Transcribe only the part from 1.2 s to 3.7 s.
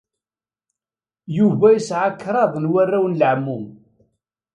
Yuba yesɛa kraḍ n warraw n leɛmum.